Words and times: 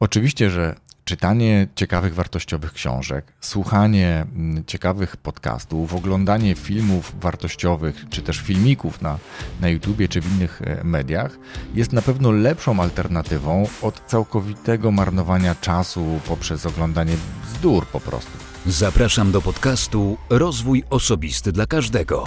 Oczywiście, 0.00 0.50
że 0.50 0.74
czytanie 1.04 1.68
ciekawych, 1.74 2.14
wartościowych 2.14 2.72
książek, 2.72 3.32
słuchanie 3.40 4.26
mm, 4.36 4.64
ciekawych 4.64 5.16
podcastów, 5.16 5.94
oglądanie 5.94 6.54
filmów 6.54 7.12
wartościowych, 7.20 8.04
czy 8.10 8.22
też 8.22 8.38
filmików 8.38 9.02
na, 9.02 9.18
na 9.60 9.68
YouTubie, 9.68 10.08
czy 10.08 10.20
w 10.20 10.36
innych 10.36 10.62
e, 10.62 10.84
mediach 10.84 11.38
jest 11.74 11.92
na 11.92 12.02
pewno 12.02 12.30
lepszą 12.30 12.80
alternatywą 12.80 13.68
od 13.82 14.06
całkowitego 14.06 14.90
marnowania 14.90 15.54
czasu 15.54 16.20
poprzez 16.28 16.66
oglądanie 16.66 17.14
bzdur 17.44 17.86
po 17.86 18.00
prostu. 18.00 18.32
Zapraszam 18.66 19.32
do 19.32 19.42
podcastu 19.42 20.16
Rozwój 20.30 20.84
Osobisty 20.90 21.52
dla 21.52 21.66
Każdego. 21.66 22.24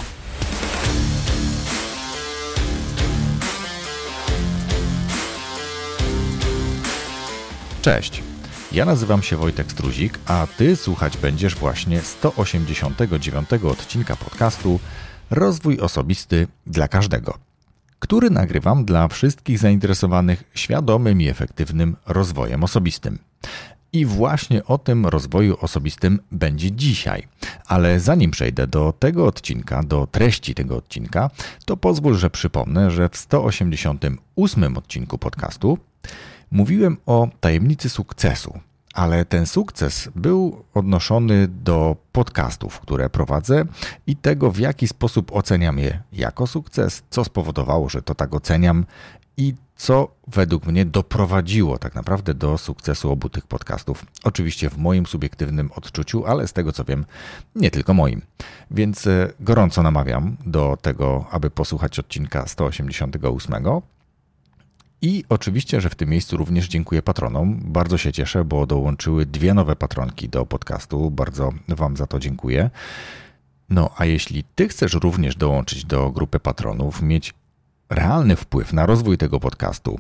Cześć. 7.83 8.23
Ja 8.71 8.85
nazywam 8.85 9.23
się 9.23 9.37
Wojtek 9.37 9.71
Struzik, 9.71 10.19
a 10.25 10.47
Ty 10.57 10.75
słuchać 10.75 11.17
będziesz 11.17 11.55
właśnie 11.55 12.01
189 12.01 13.49
odcinka 13.53 14.15
podcastu 14.15 14.79
Rozwój 15.31 15.79
Osobisty 15.79 16.47
dla 16.67 16.87
Każdego, 16.87 17.37
który 17.99 18.29
nagrywam 18.29 18.85
dla 18.85 19.07
wszystkich 19.07 19.59
zainteresowanych 19.59 20.43
świadomym 20.53 21.21
i 21.21 21.27
efektywnym 21.27 21.95
rozwojem 22.05 22.63
osobistym. 22.63 23.19
I 23.93 24.05
właśnie 24.05 24.63
o 24.65 24.77
tym 24.77 25.05
rozwoju 25.05 25.57
osobistym 25.61 26.19
będzie 26.31 26.71
dzisiaj. 26.71 27.27
Ale 27.67 27.99
zanim 27.99 28.31
przejdę 28.31 28.67
do 28.67 28.93
tego 28.99 29.25
odcinka, 29.25 29.83
do 29.83 30.07
treści 30.11 30.55
tego 30.55 30.77
odcinka, 30.77 31.29
to 31.65 31.77
pozwól, 31.77 32.15
że 32.15 32.29
przypomnę, 32.29 32.91
że 32.91 33.09
w 33.09 33.17
188 33.17 34.77
odcinku 34.77 35.17
podcastu 35.17 35.77
Mówiłem 36.53 36.97
o 37.05 37.27
tajemnicy 37.39 37.89
sukcesu, 37.89 38.59
ale 38.93 39.25
ten 39.25 39.45
sukces 39.45 40.09
był 40.15 40.63
odnoszony 40.73 41.47
do 41.47 41.95
podcastów, 42.11 42.79
które 42.79 43.09
prowadzę 43.09 43.65
i 44.07 44.15
tego, 44.15 44.51
w 44.51 44.59
jaki 44.59 44.87
sposób 44.87 45.31
oceniam 45.35 45.79
je 45.79 45.99
jako 46.11 46.47
sukces, 46.47 47.03
co 47.09 47.23
spowodowało, 47.23 47.89
że 47.89 48.01
to 48.01 48.15
tak 48.15 48.35
oceniam 48.35 48.85
i 49.37 49.53
co 49.75 50.07
według 50.27 50.65
mnie 50.65 50.85
doprowadziło 50.85 51.77
tak 51.77 51.95
naprawdę 51.95 52.33
do 52.33 52.57
sukcesu 52.57 53.11
obu 53.11 53.29
tych 53.29 53.47
podcastów. 53.47 54.05
Oczywiście 54.23 54.69
w 54.69 54.77
moim 54.77 55.05
subiektywnym 55.05 55.71
odczuciu, 55.71 56.25
ale 56.25 56.47
z 56.47 56.53
tego 56.53 56.71
co 56.71 56.83
wiem, 56.83 57.05
nie 57.55 57.71
tylko 57.71 57.93
moim. 57.93 58.21
Więc 58.71 59.07
e, 59.07 59.33
gorąco 59.39 59.83
namawiam 59.83 60.37
do 60.45 60.77
tego, 60.81 61.25
aby 61.31 61.49
posłuchać 61.49 61.99
odcinka 61.99 62.47
188 62.47 63.81
i 65.03 65.23
oczywiście, 65.29 65.81
że 65.81 65.89
w 65.89 65.95
tym 65.95 66.09
miejscu 66.09 66.37
również 66.37 66.67
dziękuję 66.67 67.01
patronom. 67.01 67.59
Bardzo 67.63 67.97
się 67.97 68.11
cieszę, 68.11 68.45
bo 68.45 68.65
dołączyły 68.65 69.25
dwie 69.25 69.53
nowe 69.53 69.75
patronki 69.75 70.29
do 70.29 70.45
podcastu. 70.45 71.11
Bardzo 71.11 71.53
Wam 71.67 71.97
za 71.97 72.07
to 72.07 72.19
dziękuję. 72.19 72.69
No 73.69 73.89
a 73.97 74.05
jeśli 74.05 74.43
Ty 74.55 74.67
chcesz 74.67 74.93
również 74.93 75.35
dołączyć 75.35 75.85
do 75.85 76.11
grupy 76.11 76.39
patronów, 76.39 77.01
mieć 77.01 77.33
realny 77.89 78.35
wpływ 78.35 78.73
na 78.73 78.85
rozwój 78.85 79.17
tego 79.17 79.39
podcastu, 79.39 79.99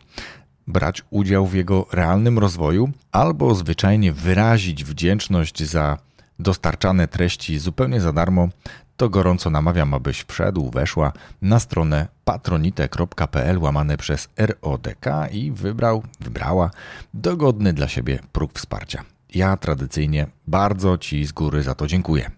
brać 0.67 1.03
udział 1.09 1.45
w 1.45 1.53
jego 1.53 1.85
realnym 1.91 2.39
rozwoju, 2.39 2.91
albo 3.11 3.55
zwyczajnie 3.55 4.13
wyrazić 4.13 4.83
wdzięczność 4.83 5.63
za 5.63 5.97
dostarczane 6.39 7.07
treści 7.07 7.59
zupełnie 7.59 8.01
za 8.01 8.13
darmo, 8.13 8.49
to 8.97 9.09
gorąco 9.09 9.49
namawiam, 9.49 9.93
abyś 9.93 10.25
wszedł, 10.27 10.69
weszła 10.69 11.11
na 11.41 11.59
stronę 11.59 12.07
patronite.pl 12.25 13.59
łamane 13.59 13.97
przez 13.97 14.29
RODK 14.37 15.05
i 15.31 15.51
wybrał, 15.51 16.03
wybrała 16.19 16.71
dogodny 17.13 17.73
dla 17.73 17.87
siebie 17.87 18.19
próg 18.31 18.53
wsparcia. 18.53 19.03
Ja 19.33 19.57
tradycyjnie 19.57 20.27
bardzo 20.47 20.97
Ci 20.97 21.25
z 21.25 21.31
góry 21.31 21.63
za 21.63 21.75
to 21.75 21.87
dziękuję. 21.87 22.31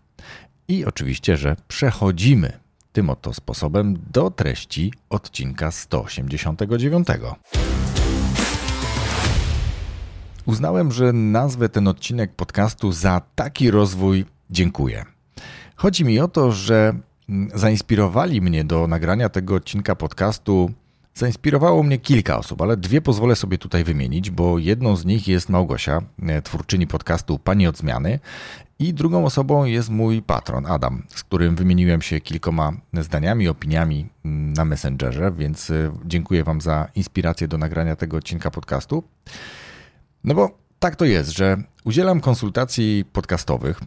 I 0.67 0.85
oczywiście, 0.85 1.37
że 1.37 1.55
przechodzimy 1.67 2.59
tym 2.93 3.09
oto 3.09 3.33
sposobem 3.33 3.97
do 4.11 4.31
treści 4.31 4.93
odcinka 5.09 5.71
189. 5.71 7.07
Uznałem, 10.45 10.91
że 10.91 11.13
nazwę 11.13 11.69
ten 11.69 11.87
odcinek 11.87 12.35
podcastu 12.35 12.91
za 12.91 13.21
taki 13.35 13.71
rozwój 13.71 14.25
dziękuję. 14.49 15.14
Chodzi 15.75 16.05
mi 16.05 16.19
o 16.19 16.27
to, 16.27 16.51
że 16.51 16.93
mm, 17.29 17.49
zainspirowali 17.53 18.41
mnie 18.41 18.63
do 18.63 18.87
nagrania 18.87 19.29
tego 19.29 19.55
odcinka 19.55 19.95
podcastu. 19.95 20.71
Zainspirowało 21.13 21.83
mnie 21.83 21.97
kilka 21.97 22.37
osób, 22.37 22.61
ale 22.61 22.77
dwie 22.77 23.01
pozwolę 23.01 23.35
sobie 23.35 23.57
tutaj 23.57 23.83
wymienić, 23.83 24.29
bo 24.31 24.59
jedną 24.59 24.95
z 24.95 25.05
nich 25.05 25.27
jest 25.27 25.49
Małgosia, 25.49 26.01
e, 26.21 26.41
twórczyni 26.41 26.87
podcastu 26.87 27.39
Pani 27.39 27.67
od 27.67 27.77
Zmiany, 27.77 28.19
i 28.79 28.93
drugą 28.93 29.25
osobą 29.25 29.65
jest 29.65 29.89
mój 29.89 30.21
patron 30.21 30.65
Adam, 30.65 31.03
z 31.09 31.23
którym 31.23 31.55
wymieniłem 31.55 32.01
się 32.01 32.21
kilkoma 32.21 32.73
zdaniami, 32.93 33.47
opiniami 33.47 34.09
mm, 34.25 34.53
na 34.53 34.65
Messengerze, 34.65 35.31
więc 35.31 35.69
e, 35.69 35.91
dziękuję 36.05 36.43
Wam 36.43 36.61
za 36.61 36.87
inspirację 36.95 37.47
do 37.47 37.57
nagrania 37.57 37.95
tego 37.95 38.17
odcinka 38.17 38.51
podcastu. 38.51 39.03
No 40.23 40.35
bo 40.35 40.57
tak 40.79 40.95
to 40.95 41.05
jest, 41.05 41.29
że 41.29 41.57
udzielam 41.83 42.21
konsultacji 42.21 43.05
podcastowych, 43.13 43.79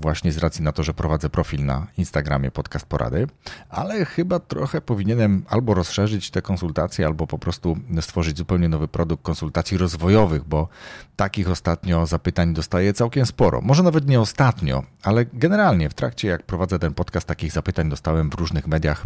właśnie 0.00 0.32
z 0.32 0.38
racji 0.38 0.64
na 0.64 0.72
to, 0.72 0.82
że 0.82 0.94
prowadzę 0.94 1.30
profil 1.30 1.64
na 1.64 1.86
Instagramie 1.98 2.50
Podcast 2.50 2.86
Porady, 2.86 3.26
ale 3.68 4.04
chyba 4.04 4.38
trochę 4.38 4.80
powinienem 4.80 5.44
albo 5.48 5.74
rozszerzyć 5.74 6.30
te 6.30 6.42
konsultacje, 6.42 7.06
albo 7.06 7.26
po 7.26 7.38
prostu 7.38 7.76
stworzyć 8.00 8.38
zupełnie 8.38 8.68
nowy 8.68 8.88
produkt 8.88 9.22
konsultacji 9.22 9.78
rozwojowych, 9.78 10.44
bo 10.44 10.68
takich 11.16 11.50
ostatnio 11.50 12.06
zapytań 12.06 12.54
dostaję 12.54 12.92
całkiem 12.92 13.26
sporo. 13.26 13.60
Może 13.60 13.82
nawet 13.82 14.08
nie 14.08 14.20
ostatnio, 14.20 14.82
ale 15.02 15.26
generalnie 15.32 15.90
w 15.90 15.94
trakcie 15.94 16.28
jak 16.28 16.42
prowadzę 16.42 16.78
ten 16.78 16.94
podcast, 16.94 17.26
takich 17.26 17.52
zapytań 17.52 17.90
dostałem 17.90 18.30
w 18.30 18.34
różnych 18.34 18.66
mediach 18.66 19.04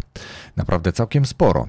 naprawdę 0.55 0.91
całkiem 0.91 1.25
sporo. 1.25 1.67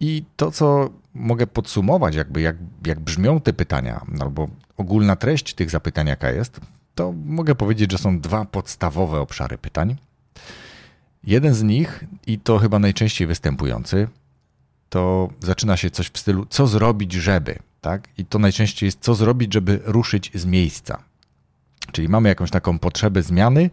I 0.00 0.24
to, 0.36 0.50
co 0.50 0.90
mogę 1.14 1.46
podsumować, 1.46 2.14
jakby 2.14 2.40
jak, 2.40 2.56
jak 2.86 3.00
brzmią 3.00 3.40
te 3.40 3.52
pytania, 3.52 4.06
albo 4.20 4.48
ogólna 4.76 5.16
treść 5.16 5.54
tych 5.54 5.70
zapytań, 5.70 6.06
jaka 6.06 6.30
jest, 6.30 6.60
to 6.94 7.12
mogę 7.24 7.54
powiedzieć, 7.54 7.92
że 7.92 7.98
są 7.98 8.20
dwa 8.20 8.44
podstawowe 8.44 9.20
obszary 9.20 9.58
pytań. 9.58 9.96
Jeden 11.24 11.54
z 11.54 11.62
nich, 11.62 12.04
i 12.26 12.38
to 12.38 12.58
chyba 12.58 12.78
najczęściej 12.78 13.26
występujący, 13.26 14.08
to 14.88 15.28
zaczyna 15.40 15.76
się 15.76 15.90
coś 15.90 16.08
w 16.08 16.18
stylu, 16.18 16.46
co 16.50 16.66
zrobić, 16.66 17.12
żeby, 17.12 17.58
tak? 17.80 18.08
I 18.18 18.24
to 18.24 18.38
najczęściej 18.38 18.86
jest, 18.86 19.00
co 19.00 19.14
zrobić, 19.14 19.54
żeby 19.54 19.80
ruszyć 19.84 20.30
z 20.34 20.44
miejsca. 20.44 21.02
Czyli 21.92 22.08
mamy 22.08 22.28
jakąś 22.28 22.50
taką 22.50 22.78
potrzebę 22.78 23.22
zmiany, 23.22 23.70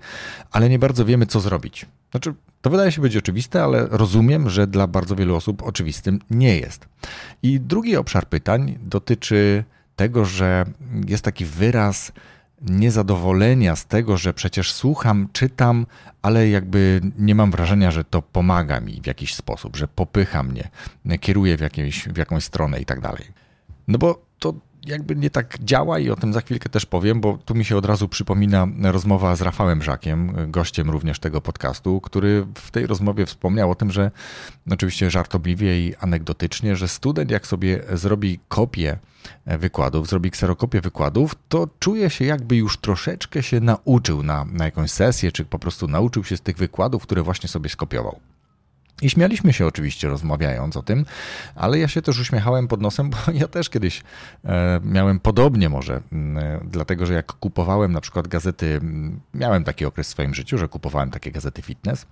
ale 0.52 0.70
nie 0.70 0.80
bardzo 0.80 1.06
wiemy, 1.06 1.26
co 1.26 1.40
zrobić. 1.40 1.86
Znaczy, 2.12 2.34
to 2.62 2.70
wydaje 2.70 2.92
się 2.92 3.02
być 3.02 3.18
oczywiste, 3.18 3.64
ale 3.64 3.88
rozumiem, 3.88 4.50
że 4.50 4.68
dla 4.68 4.88
bardzo 4.88 5.16
wielu 5.16 5.36
osób 5.36 5.64
oczywistym 5.64 6.20
nie 6.30 6.58
jest. 6.58 6.88
I 7.44 7.60
drugi 7.60 7.96
obszar 7.98 8.28
pytań 8.28 8.78
dotyczy 8.82 9.64
tego, 9.96 10.26
że 10.26 10.66
jest 11.08 11.24
taki 11.24 11.46
wyraz 11.46 12.12
niezadowolenia 12.62 13.76
z 13.76 13.86
tego, 13.86 14.18
że 14.18 14.34
przecież 14.34 14.74
słucham, 14.74 15.28
czytam, 15.34 15.86
ale 16.22 16.50
jakby 16.50 17.02
nie 17.20 17.36
mam 17.36 17.52
wrażenia, 17.52 17.92
że 17.92 18.04
to 18.04 18.22
pomaga 18.22 18.80
mi 18.80 19.02
w 19.02 19.08
jakiś 19.08 19.36
sposób, 19.36 19.76
że 19.76 19.88
popycha 19.88 20.44
mnie, 20.44 20.70
kieruje 21.20 21.58
w, 21.58 21.62
jakieś, 21.62 22.10
w 22.10 22.18
jakąś 22.18 22.44
stronę 22.44 22.80
i 22.80 22.86
tak 22.86 23.02
dalej. 23.02 23.26
No 23.88 23.98
bo 23.98 24.26
to 24.40 24.54
jakby 24.86 25.16
nie 25.16 25.30
tak 25.30 25.58
działa 25.64 26.00
i 26.00 26.10
o 26.10 26.16
tym 26.16 26.34
za 26.34 26.42
chwilkę 26.42 26.70
też 26.70 26.86
powiem, 26.86 27.22
bo 27.22 27.38
tu 27.46 27.56
mi 27.56 27.66
się 27.66 27.78
od 27.78 27.86
razu 27.86 28.08
przypomina 28.08 28.68
rozmowa 28.82 29.36
z 29.36 29.42
Rafałem 29.42 29.84
Żakiem, 29.84 30.34
gościem 30.48 30.90
również 30.90 31.20
tego 31.20 31.42
podcastu, 31.42 32.02
który 32.02 32.46
w 32.56 32.72
tej 32.72 32.88
rozmowie 32.88 33.26
wspomniał 33.26 33.72
o 33.72 33.76
tym, 33.76 33.92
że 33.92 34.12
oczywiście 34.72 35.12
żartobliwie 35.12 35.88
i 35.88 35.96
anegdotycznie, 35.96 36.76
że 36.76 36.88
student 36.88 37.32
jak 37.32 37.48
sobie 37.48 37.84
zrobi 37.94 38.40
kopię 38.48 39.00
wykładów, 39.46 40.08
zrobi 40.08 40.32
kserokopię 40.32 40.82
wykładów, 40.82 41.36
to 41.50 41.68
czuje 41.80 42.10
się 42.10 42.26
jakby 42.26 42.56
już 42.56 42.78
troszeczkę 42.78 43.44
się 43.44 43.60
nauczył 43.60 44.24
na, 44.24 44.46
na 44.46 44.66
jakąś 44.66 44.92
sesję, 44.92 45.32
czy 45.32 45.46
po 45.46 45.60
prostu 45.60 45.88
nauczył 45.88 46.24
się 46.24 46.38
z 46.38 46.42
tych 46.42 46.58
wykładów, 46.58 47.04
które 47.04 47.24
właśnie 47.24 47.50
sobie 47.50 47.70
skopiował. 47.70 48.20
I 49.02 49.10
śmialiśmy 49.10 49.54
się 49.54 49.66
oczywiście 49.66 50.08
rozmawiając 50.08 50.78
o 50.78 50.84
tym, 50.84 51.06
ale 51.56 51.80
ja 51.80 51.88
się 51.88 52.02
też 52.02 52.20
uśmiechałem 52.20 52.68
pod 52.68 52.82
nosem, 52.82 53.10
bo 53.10 53.18
ja 53.34 53.48
też 53.48 53.70
kiedyś 53.70 54.04
e, 54.46 54.80
miałem 54.84 55.20
podobnie 55.20 55.70
może, 55.70 56.02
dlatego 56.64 57.06
że 57.06 57.14
jak 57.14 57.34
kupowałem 57.34 57.92
na 57.92 58.02
przykład 58.02 58.28
gazety, 58.28 58.82
miałem 59.34 59.64
taki 59.64 59.86
okres 59.86 60.08
w 60.08 60.12
swoim 60.12 60.34
życiu, 60.34 60.58
że 60.58 60.68
kupowałem 60.68 61.12
takie 61.12 61.32
gazety 61.32 61.62
fitness 61.62 62.06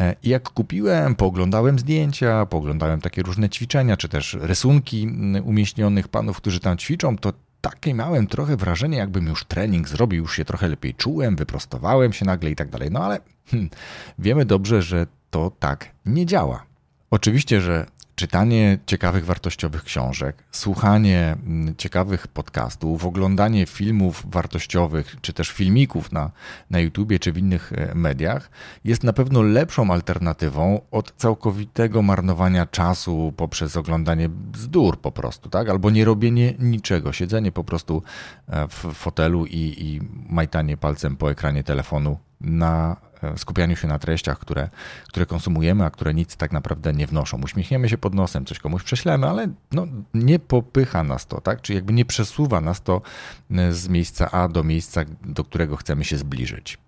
e, 0.00 0.14
i 0.22 0.28
jak 0.28 0.50
kupiłem, 0.50 1.14
pooglądałem 1.14 1.78
zdjęcia, 1.78 2.46
pooglądałem 2.46 3.00
takie 3.00 3.22
różne 3.22 3.48
ćwiczenia, 3.48 3.96
czy 3.96 4.08
też 4.08 4.36
rysunki 4.40 5.08
umieśnionych 5.44 6.08
panów, 6.08 6.36
którzy 6.36 6.60
tam 6.60 6.78
ćwiczą, 6.78 7.18
to 7.18 7.32
takie 7.60 7.94
miałem 7.94 8.26
trochę 8.26 8.56
wrażenie, 8.56 8.98
jakbym 8.98 9.26
już 9.26 9.44
trening 9.44 9.88
zrobił, 9.88 10.22
już 10.22 10.36
się 10.36 10.44
trochę 10.44 10.68
lepiej 10.68 10.94
czułem, 10.94 11.36
wyprostowałem 11.36 12.12
się 12.12 12.24
nagle 12.24 12.50
i 12.50 12.56
tak 12.56 12.70
dalej. 12.70 12.90
No 12.90 13.04
ale 13.04 13.20
hmm, 13.46 13.70
wiemy 14.18 14.44
dobrze, 14.44 14.82
że 14.82 15.06
to 15.36 15.52
tak 15.58 15.90
nie 16.06 16.26
działa. 16.26 16.64
Oczywiście, 17.10 17.60
że 17.60 17.86
czytanie 18.14 18.78
ciekawych, 18.86 19.24
wartościowych 19.24 19.84
książek, 19.84 20.44
słuchanie 20.50 21.36
mm, 21.46 21.76
ciekawych 21.76 22.28
podcastów, 22.28 23.04
oglądanie 23.04 23.66
filmów 23.66 24.26
wartościowych, 24.30 25.16
czy 25.20 25.32
też 25.32 25.50
filmików 25.50 26.12
na, 26.12 26.30
na 26.70 26.80
YouTubie, 26.80 27.18
czy 27.18 27.32
w 27.32 27.38
innych 27.38 27.72
e, 27.72 27.94
mediach, 27.94 28.50
jest 28.84 29.04
na 29.04 29.12
pewno 29.12 29.42
lepszą 29.42 29.90
alternatywą 29.90 30.80
od 30.90 31.12
całkowitego 31.16 32.02
marnowania 32.02 32.66
czasu 32.66 33.32
poprzez 33.36 33.76
oglądanie 33.76 34.28
bzdur 34.28 35.00
po 35.00 35.12
prostu, 35.12 35.48
tak? 35.48 35.68
Albo 35.68 35.90
nie 35.90 36.04
robienie 36.04 36.54
niczego, 36.58 37.12
siedzenie 37.12 37.52
po 37.52 37.64
prostu 37.64 38.02
e, 38.48 38.68
w 38.68 38.94
fotelu 38.94 39.46
i, 39.46 39.74
i 39.78 40.00
majtanie 40.28 40.76
palcem 40.76 41.16
po 41.16 41.30
ekranie 41.30 41.64
telefonu 41.64 42.18
na 42.40 42.96
E, 43.22 43.38
skupianiu 43.38 43.76
się 43.76 43.88
na 43.88 43.98
treściach, 43.98 44.38
które, 44.38 44.68
które 45.08 45.26
konsumujemy, 45.26 45.84
a 45.84 45.90
które 45.90 46.14
nic 46.14 46.36
tak 46.36 46.52
naprawdę 46.52 46.92
nie 46.92 47.06
wnoszą. 47.06 47.40
Uśmiechniemy 47.44 47.88
się 47.88 47.98
pod 47.98 48.14
nosem, 48.14 48.44
coś 48.44 48.58
komuś 48.58 48.82
prześlemy, 48.82 49.28
ale 49.28 49.48
no, 49.72 49.86
nie 50.14 50.38
popycha 50.38 51.02
nas 51.02 51.26
to, 51.26 51.40
tak? 51.40 51.62
Czyli 51.62 51.76
jakby 51.76 51.92
nie 51.92 52.04
przesuwa 52.04 52.60
nas 52.60 52.82
to 52.82 53.02
e, 53.50 53.72
z 53.72 53.88
miejsca 53.88 54.30
A 54.30 54.48
do 54.48 54.64
miejsca, 54.64 55.04
do 55.24 55.44
którego 55.44 55.76
chcemy 55.76 56.04
się 56.04 56.18
zbliżyć. 56.18 56.78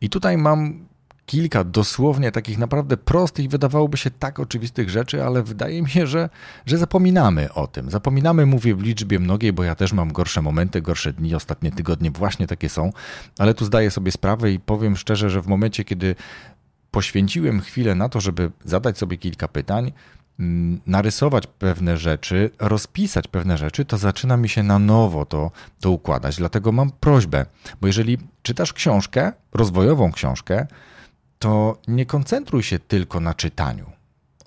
I 0.00 0.10
tutaj 0.10 0.36
mam 0.36 0.86
kilka 1.30 1.64
dosłownie 1.64 2.32
takich 2.32 2.58
naprawdę 2.58 2.96
prostych, 2.96 3.48
wydawałoby 3.48 3.96
się 3.96 4.10
tak 4.10 4.40
oczywistych 4.40 4.90
rzeczy, 4.90 5.24
ale 5.24 5.42
wydaje 5.42 5.82
mi 5.82 5.90
się, 5.90 6.06
że, 6.06 6.28
że 6.66 6.78
zapominamy 6.78 7.52
o 7.52 7.66
tym. 7.66 7.90
Zapominamy, 7.90 8.46
mówię 8.46 8.74
w 8.74 8.82
liczbie 8.82 9.18
mnogiej, 9.18 9.52
bo 9.52 9.64
ja 9.64 9.74
też 9.74 9.92
mam 9.92 10.12
gorsze 10.12 10.42
momenty, 10.42 10.82
gorsze 10.82 11.12
dni, 11.12 11.34
ostatnie 11.34 11.72
tygodnie 11.72 12.10
właśnie 12.10 12.46
takie 12.46 12.68
są, 12.68 12.92
ale 13.38 13.54
tu 13.54 13.64
zdaję 13.64 13.90
sobie 13.90 14.12
sprawę 14.12 14.52
i 14.52 14.60
powiem 14.60 14.96
szczerze, 14.96 15.30
że 15.30 15.42
w 15.42 15.46
momencie, 15.46 15.84
kiedy 15.84 16.14
poświęciłem 16.90 17.60
chwilę 17.60 17.94
na 17.94 18.08
to, 18.08 18.20
żeby 18.20 18.50
zadać 18.64 18.98
sobie 18.98 19.16
kilka 19.16 19.48
pytań, 19.48 19.92
mm, 20.40 20.80
narysować 20.86 21.46
pewne 21.46 21.96
rzeczy, 21.96 22.50
rozpisać 22.58 23.28
pewne 23.28 23.58
rzeczy, 23.58 23.84
to 23.84 23.98
zaczyna 23.98 24.36
mi 24.36 24.48
się 24.48 24.62
na 24.62 24.78
nowo 24.78 25.26
to, 25.26 25.50
to 25.80 25.90
układać. 25.90 26.36
Dlatego 26.36 26.72
mam 26.72 26.90
prośbę, 26.90 27.46
bo 27.80 27.86
jeżeli 27.86 28.18
czytasz 28.42 28.72
książkę, 28.72 29.32
rozwojową 29.52 30.12
książkę, 30.12 30.66
to 31.40 31.78
nie 31.88 32.06
koncentruj 32.06 32.62
się 32.62 32.78
tylko 32.78 33.20
na 33.20 33.34
czytaniu. 33.34 33.90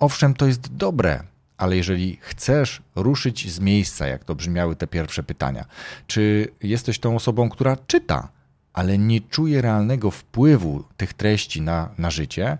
Owszem, 0.00 0.34
to 0.34 0.46
jest 0.46 0.76
dobre, 0.76 1.22
ale 1.56 1.76
jeżeli 1.76 2.18
chcesz 2.20 2.82
ruszyć 2.94 3.52
z 3.52 3.60
miejsca, 3.60 4.06
jak 4.06 4.24
to 4.24 4.34
brzmiały 4.34 4.76
te 4.76 4.86
pierwsze 4.86 5.22
pytania, 5.22 5.64
czy 6.06 6.48
jesteś 6.62 6.98
tą 6.98 7.16
osobą, 7.16 7.48
która 7.48 7.76
czyta, 7.86 8.28
ale 8.72 8.98
nie 8.98 9.20
czuje 9.20 9.62
realnego 9.62 10.10
wpływu 10.10 10.84
tych 10.96 11.14
treści 11.14 11.62
na, 11.62 11.88
na 11.98 12.10
życie, 12.10 12.58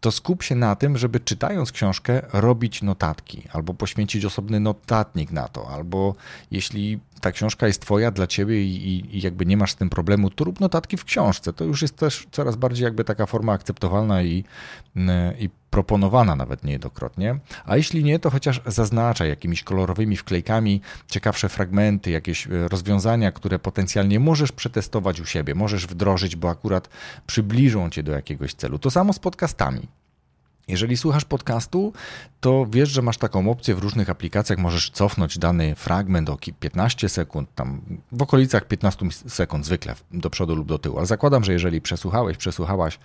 to 0.00 0.10
skup 0.10 0.42
się 0.42 0.54
na 0.54 0.76
tym, 0.76 0.98
żeby 0.98 1.20
czytając 1.20 1.72
książkę 1.72 2.22
robić 2.32 2.82
notatki, 2.82 3.42
albo 3.52 3.74
poświęcić 3.74 4.24
osobny 4.24 4.60
notatnik 4.60 5.30
na 5.30 5.48
to, 5.48 5.68
albo 5.68 6.14
jeśli 6.50 7.00
ta 7.20 7.32
książka 7.32 7.66
jest 7.66 7.82
twoja 7.82 8.10
dla 8.10 8.26
ciebie 8.26 8.64
i, 8.64 9.16
i, 9.16 9.20
jakby 9.20 9.46
nie 9.46 9.56
masz 9.56 9.72
z 9.72 9.76
tym 9.76 9.90
problemu, 9.90 10.30
to 10.30 10.44
rób 10.44 10.60
notatki 10.60 10.96
w 10.96 11.04
książce. 11.04 11.52
To 11.52 11.64
już 11.64 11.82
jest 11.82 11.96
też 11.96 12.26
coraz 12.30 12.56
bardziej 12.56 12.84
jakby 12.84 13.04
taka 13.04 13.26
forma 13.26 13.52
akceptowalna 13.52 14.22
i, 14.22 14.44
i 15.38 15.50
proponowana 15.70 16.36
nawet 16.36 16.64
niejednokrotnie. 16.64 17.38
A 17.64 17.76
jeśli 17.76 18.04
nie, 18.04 18.18
to 18.18 18.30
chociaż 18.30 18.60
zaznaczaj 18.66 19.28
jakimiś 19.28 19.62
kolorowymi 19.62 20.16
wklejkami 20.16 20.80
ciekawsze 21.08 21.48
fragmenty, 21.48 22.10
jakieś 22.10 22.46
e, 22.46 22.68
rozwiązania, 22.68 23.32
które 23.32 23.58
potencjalnie 23.58 24.20
możesz 24.20 24.52
przetestować 24.52 25.20
u 25.20 25.26
siebie, 25.26 25.54
możesz 25.54 25.86
wdrożyć, 25.86 26.36
bo 26.36 26.50
akurat 26.50 26.88
przybliżą 27.26 27.90
cię 27.90 28.02
do 28.02 28.12
jakiegoś 28.12 28.54
celu. 28.54 28.78
To 28.78 28.90
samo 28.90 29.12
z 29.12 29.18
podcastami. 29.18 29.99
Jeżeli 30.68 30.96
słuchasz 30.96 31.24
podcastu, 31.24 31.92
to 32.40 32.66
wiesz, 32.70 32.88
że 32.88 33.02
masz 33.02 33.18
taką 33.18 33.50
opcję 33.50 33.74
w 33.74 33.78
różnych 33.78 34.10
aplikacjach, 34.10 34.58
możesz 34.58 34.90
cofnąć 34.90 35.38
dany 35.38 35.74
fragment 35.74 36.30
o 36.30 36.38
15 36.60 37.08
sekund, 37.08 37.54
tam 37.54 37.80
w 38.12 38.22
okolicach 38.22 38.64
15 38.64 39.06
sekund 39.10 39.66
zwykle 39.66 39.94
do 40.10 40.30
przodu 40.30 40.54
lub 40.54 40.68
do 40.68 40.78
tyłu. 40.78 40.98
Ale 40.98 41.06
zakładam, 41.06 41.44
że 41.44 41.52
jeżeli 41.52 41.80
przesłuchałeś, 41.80 42.36
przesłuchałaś 42.36 42.98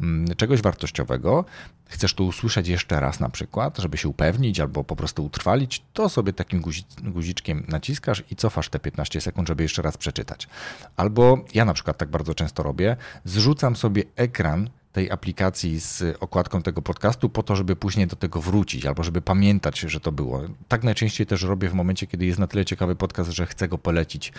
mm, 0.00 0.36
czegoś 0.36 0.62
wartościowego, 0.62 1.44
chcesz 1.86 2.14
to 2.14 2.24
usłyszeć 2.24 2.68
jeszcze 2.68 3.00
raz 3.00 3.20
na 3.20 3.28
przykład, 3.28 3.78
żeby 3.78 3.96
się 3.96 4.08
upewnić 4.08 4.60
albo 4.60 4.84
po 4.84 4.96
prostu 4.96 5.24
utrwalić, 5.24 5.82
to 5.92 6.08
sobie 6.08 6.32
takim 6.32 6.62
guziczkiem 7.02 7.64
naciskasz 7.68 8.24
i 8.30 8.36
cofasz 8.36 8.68
te 8.68 8.78
15 8.78 9.20
sekund, 9.20 9.48
żeby 9.48 9.62
jeszcze 9.62 9.82
raz 9.82 9.96
przeczytać. 9.96 10.48
Albo 10.96 11.38
ja 11.54 11.64
na 11.64 11.74
przykład 11.74 11.98
tak 11.98 12.08
bardzo 12.08 12.34
często 12.34 12.62
robię, 12.62 12.96
zrzucam 13.24 13.76
sobie 13.76 14.02
ekran 14.16 14.70
tej 14.96 15.10
aplikacji 15.10 15.80
z 15.80 16.16
okładką 16.20 16.62
tego 16.62 16.82
podcastu 16.82 17.28
po 17.28 17.42
to, 17.42 17.56
żeby 17.56 17.76
później 17.76 18.06
do 18.06 18.16
tego 18.16 18.40
wrócić 18.40 18.86
albo 18.86 19.02
żeby 19.02 19.22
pamiętać, 19.22 19.80
że 19.80 20.00
to 20.00 20.12
było. 20.12 20.42
Tak 20.68 20.84
najczęściej 20.84 21.26
też 21.26 21.42
robię 21.42 21.68
w 21.68 21.74
momencie, 21.74 22.06
kiedy 22.06 22.26
jest 22.26 22.38
na 22.38 22.46
tyle 22.46 22.64
ciekawy 22.64 22.96
podcast, 22.96 23.30
że 23.30 23.46
chcę 23.46 23.68
go 23.68 23.78
polecić 23.78 24.32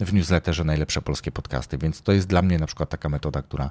w 0.00 0.12
newsletterze 0.12 0.64
najlepsze 0.64 1.02
polskie 1.02 1.32
podcasty, 1.32 1.78
więc 1.78 2.02
to 2.02 2.12
jest 2.12 2.26
dla 2.26 2.42
mnie 2.42 2.58
na 2.58 2.66
przykład 2.66 2.88
taka 2.90 3.08
metoda, 3.08 3.42
która 3.42 3.70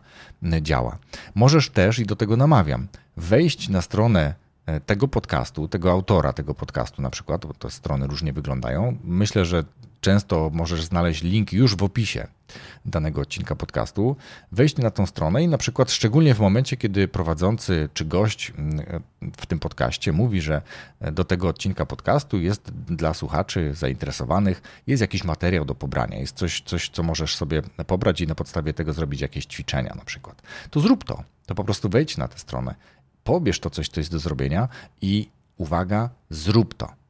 działa. 0.61 0.97
Możesz 1.35 1.69
też, 1.69 1.99
i 1.99 2.05
do 2.05 2.15
tego 2.15 2.37
namawiam, 2.37 2.87
wejść 3.17 3.69
na 3.69 3.81
stronę 3.81 4.42
tego 4.85 5.07
podcastu, 5.07 5.67
tego 5.67 5.91
autora 5.91 6.33
tego 6.33 6.53
podcastu 6.53 7.01
na 7.01 7.09
przykład, 7.09 7.45
bo 7.45 7.53
te 7.53 7.71
strony 7.71 8.07
różnie 8.07 8.33
wyglądają. 8.33 8.97
Myślę, 9.03 9.45
że 9.45 9.63
często 10.01 10.51
możesz 10.53 10.83
znaleźć 10.83 11.23
link 11.23 11.53
już 11.53 11.75
w 11.75 11.83
opisie 11.83 12.27
danego 12.85 13.21
odcinka 13.21 13.55
podcastu, 13.55 14.15
wejść 14.51 14.77
na 14.77 14.91
tą 14.91 15.05
stronę 15.05 15.43
i 15.43 15.47
na 15.47 15.57
przykład 15.57 15.91
szczególnie 15.91 16.35
w 16.35 16.39
momencie, 16.39 16.77
kiedy 16.77 17.07
prowadzący 17.07 17.89
czy 17.93 18.05
gość 18.05 18.53
mm, 18.57 19.03
w 19.37 19.45
tym 19.45 19.59
podcaście 19.59 20.11
mówi, 20.11 20.41
że 20.41 20.61
do 21.11 21.23
tego 21.23 21.47
odcinka 21.47 21.85
podcastu 21.85 22.39
jest 22.39 22.71
dla 22.71 23.13
słuchaczy 23.13 23.73
zainteresowanych, 23.73 24.61
jest 24.87 25.01
jakiś 25.01 25.23
materiał 25.23 25.65
do 25.65 25.75
pobrania, 25.75 26.19
jest 26.19 26.35
coś, 26.35 26.61
coś 26.61 26.89
co 26.89 27.03
możesz 27.03 27.35
sobie 27.35 27.61
pobrać 27.87 28.21
i 28.21 28.27
na 28.27 28.35
podstawie 28.35 28.73
tego 28.73 28.93
zrobić 28.93 29.21
jakieś 29.21 29.45
ćwiczenia 29.45 29.93
na 29.95 30.05
przykład. 30.05 30.41
To 30.69 30.79
zrób 30.79 31.03
to. 31.03 31.23
To 31.45 31.55
po 31.55 31.63
prostu 31.63 31.89
wejdź 31.89 32.17
na 32.17 32.27
tę 32.27 32.39
stronę, 32.39 32.75
pobierz 33.23 33.59
to 33.59 33.69
coś, 33.69 33.89
co 33.89 33.99
jest 33.99 34.11
do 34.11 34.19
zrobienia 34.19 34.67
i 35.01 35.29
uwaga, 35.57 36.09
zrób 36.29 36.73
to. 36.73 37.03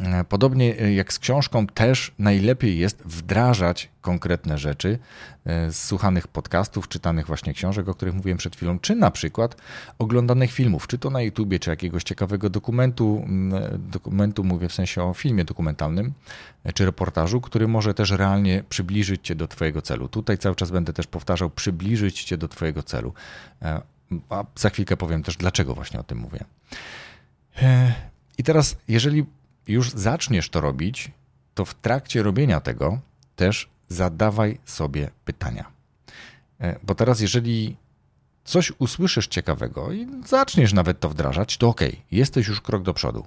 E, 0.00 0.24
podobnie 0.24 0.80
e, 0.80 0.92
jak 0.92 1.12
z 1.12 1.18
książką, 1.18 1.66
też 1.66 2.12
najlepiej 2.18 2.78
jest 2.78 3.02
wdrażać 3.04 3.88
konkretne 4.00 4.58
rzeczy 4.58 4.98
e, 5.44 5.72
z 5.72 5.84
słuchanych 5.84 6.28
podcastów, 6.28 6.88
czytanych 6.88 7.26
właśnie 7.26 7.54
książek, 7.54 7.88
o 7.88 7.94
których 7.94 8.14
mówiłem 8.14 8.38
przed 8.38 8.56
chwilą, 8.56 8.78
czy 8.78 8.94
na 8.94 9.10
przykład 9.10 9.56
oglądanych 9.98 10.52
filmów, 10.52 10.86
czy 10.86 10.98
to 10.98 11.10
na 11.10 11.22
YouTubie, 11.22 11.58
czy 11.58 11.70
jakiegoś 11.70 12.02
ciekawego 12.02 12.50
dokumentu, 12.50 13.24
dokumentu 13.78 14.44
mówię 14.44 14.68
w 14.68 14.72
sensie 14.72 15.02
o 15.02 15.14
filmie 15.14 15.44
dokumentalnym, 15.44 16.12
czy 16.74 16.84
reportażu, 16.84 17.40
który 17.40 17.68
może 17.68 17.94
też 17.94 18.10
realnie 18.10 18.64
przybliżyć 18.68 19.26
Cię 19.26 19.34
do 19.34 19.48
Twojego 19.48 19.82
celu. 19.82 20.08
Tutaj 20.08 20.38
cały 20.38 20.56
czas 20.56 20.70
będę 20.70 20.92
też 20.92 21.06
powtarzał, 21.06 21.50
przybliżyć 21.50 22.24
Cię 22.24 22.38
do 22.38 22.48
Twojego 22.48 22.82
celu. 22.82 23.12
A 24.28 24.44
za 24.56 24.70
chwilkę 24.70 24.96
powiem 24.96 25.22
też, 25.22 25.36
dlaczego 25.36 25.74
właśnie 25.74 26.00
o 26.00 26.02
tym 26.02 26.18
mówię. 26.18 26.44
I 28.38 28.42
teraz, 28.42 28.76
jeżeli 28.88 29.26
już 29.66 29.90
zaczniesz 29.90 30.48
to 30.48 30.60
robić, 30.60 31.10
to 31.54 31.64
w 31.64 31.74
trakcie 31.74 32.22
robienia 32.22 32.60
tego 32.60 32.98
też 33.36 33.68
zadawaj 33.88 34.58
sobie 34.64 35.10
pytania. 35.24 35.64
E, 36.60 36.78
bo 36.82 36.94
teraz, 36.94 37.20
jeżeli 37.20 37.76
coś 38.44 38.72
usłyszysz 38.78 39.26
ciekawego 39.26 39.92
i 39.92 40.06
zaczniesz 40.26 40.72
nawet 40.72 41.00
to 41.00 41.08
wdrażać, 41.08 41.56
to 41.56 41.68
ok, 41.68 41.80
jesteś 42.10 42.48
już 42.48 42.60
krok 42.60 42.82
do 42.82 42.94
przodu. 42.94 43.26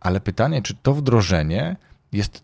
Ale 0.00 0.20
pytanie, 0.20 0.62
czy 0.62 0.74
to 0.74 0.94
wdrożenie 0.94 1.76
jest 2.12 2.42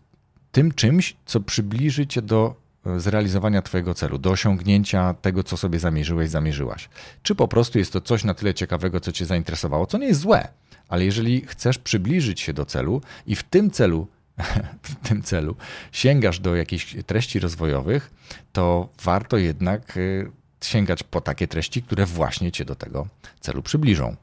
tym 0.51 0.71
czymś, 0.71 1.15
co 1.25 1.39
przybliży 1.39 2.07
cię 2.07 2.21
do 2.21 2.55
e, 2.55 2.55
zrealizowania 2.97 3.61
Twojego 3.61 3.93
celu, 3.93 4.17
do 4.17 4.29
osiągnięcia 4.31 5.13
tego, 5.13 5.43
co 5.43 5.57
sobie 5.57 5.79
zamierzyłeś, 5.79 6.29
zamierzyłaś. 6.29 6.89
Czy 7.23 7.35
po 7.35 7.47
prostu 7.47 7.79
jest 7.79 7.93
to 7.93 8.01
coś 8.01 8.23
na 8.23 8.33
tyle 8.33 8.53
ciekawego, 8.53 8.99
co 8.99 9.11
Cię 9.11 9.25
zainteresowało, 9.25 9.85
co 9.85 9.97
nie 9.97 10.07
jest 10.07 10.19
złe, 10.19 10.47
ale 10.87 11.05
jeżeli 11.05 11.41
chcesz 11.41 11.77
przybliżyć 11.77 12.41
się 12.41 12.53
do 12.53 12.65
celu 12.65 13.01
i 13.27 13.35
w 13.35 13.43
tym 13.43 13.71
celu 13.71 14.07
w 14.83 15.07
tym 15.07 15.21
celu 15.21 15.55
sięgasz 15.91 16.39
do 16.39 16.55
jakichś 16.55 16.95
treści 17.05 17.39
rozwojowych, 17.39 18.11
to 18.53 18.89
warto 19.03 19.37
jednak 19.37 19.97
y, 19.97 20.31
sięgać 20.61 21.03
po 21.03 21.21
takie 21.21 21.47
treści, 21.47 21.83
które 21.83 22.05
właśnie 22.05 22.51
cię 22.51 22.65
do 22.65 22.75
tego 22.75 23.07
celu 23.39 23.63
przybliżą. 23.63 24.15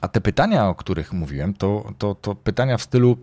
A 0.00 0.08
te 0.08 0.20
pytania, 0.20 0.68
o 0.68 0.74
których 0.74 1.12
mówiłem, 1.12 1.54
to, 1.54 1.92
to, 1.98 2.14
to 2.14 2.34
pytania 2.34 2.78
w 2.78 2.82
stylu, 2.82 3.16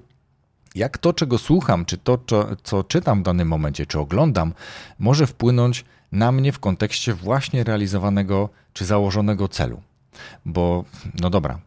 jak 0.75 0.97
to, 0.97 1.13
czego 1.13 1.37
słucham, 1.37 1.85
czy 1.85 1.97
to, 1.97 2.17
co, 2.27 2.47
co 2.63 2.83
czytam 2.83 3.19
w 3.19 3.23
danym 3.23 3.47
momencie, 3.47 3.85
czy 3.85 3.99
oglądam, 3.99 4.53
może 4.99 5.27
wpłynąć 5.27 5.85
na 6.11 6.31
mnie 6.31 6.51
w 6.51 6.59
kontekście 6.59 7.13
właśnie 7.13 7.63
realizowanego 7.63 8.49
czy 8.73 8.85
założonego 8.85 9.47
celu. 9.47 9.81
Bo, 10.45 10.85
no 11.21 11.29
dobra, 11.29 11.59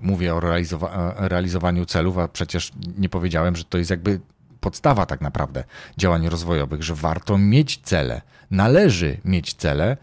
mówię 0.00 0.34
o 0.34 0.40
realizowa 0.40 1.14
realizowaniu 1.16 1.86
celów, 1.86 2.18
a 2.18 2.28
przecież 2.28 2.72
nie 2.98 3.08
powiedziałem, 3.08 3.56
że 3.56 3.64
to 3.64 3.78
jest 3.78 3.90
jakby 3.90 4.20
podstawa 4.60 5.06
tak 5.06 5.20
naprawdę 5.20 5.64
działań 5.96 6.28
rozwojowych, 6.28 6.82
że 6.82 6.94
warto 6.94 7.38
mieć 7.38 7.80
cele, 7.82 8.22
należy 8.50 9.20
mieć 9.24 9.54
cele, 9.54 9.96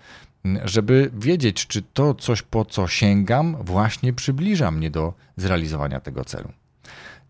żeby 0.65 1.11
wiedzieć, 1.13 1.67
czy 1.67 1.81
to 1.81 2.13
coś, 2.13 2.41
po 2.41 2.65
co 2.65 2.87
sięgam, 2.87 3.57
właśnie 3.61 4.13
przybliża 4.13 4.71
mnie 4.71 4.91
do 4.91 5.13
zrealizowania 5.37 5.99
tego 5.99 6.25
celu. 6.25 6.49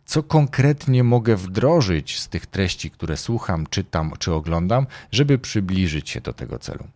Co 0.10 0.24
konkretnie 0.24 1.04
mogę 1.04 1.36
wdrożyć 1.36 2.20
z 2.20 2.28
tych 2.28 2.46
treści, 2.46 2.92
które 2.92 3.18
słucham, 3.18 3.68
czytam 3.70 4.12
czy 4.20 4.34
oglądam, 4.34 4.88
żeby 5.12 5.40
przybliżyć 5.40 6.10
się 6.10 6.22
do 6.22 6.34
tego 6.34 6.60
celu. 6.60 6.88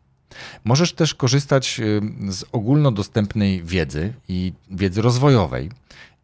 Możesz 0.64 0.94
też 0.94 1.16
korzystać 1.16 1.82
z 2.30 2.46
ogólnodostępnej 2.52 3.64
wiedzy 3.64 4.14
i 4.28 4.54
wiedzy 4.72 5.02
rozwojowej, 5.02 5.72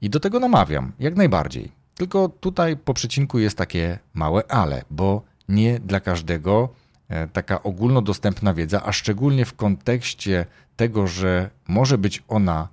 i 0.02 0.10
do 0.10 0.20
tego 0.20 0.40
namawiam, 0.40 0.92
jak 1.00 1.16
najbardziej. 1.16 1.72
Tylko 1.96 2.30
tutaj 2.30 2.78
po 2.78 2.94
przecinku 2.94 3.40
jest 3.40 3.58
takie 3.58 4.00
małe 4.14 4.52
ale, 4.52 4.84
bo 4.90 5.22
nie 5.50 5.80
dla 5.80 6.00
każdego 6.00 6.70
e, 7.10 7.28
taka 7.28 7.64
ogólnodostępna 7.64 8.54
wiedza, 8.54 8.84
a 8.84 8.92
szczególnie 8.92 9.46
w 9.46 9.54
kontekście 9.54 10.46
tego, 10.76 11.08
że 11.08 11.50
może 11.68 11.98
być 11.98 12.24
ona 12.28 12.68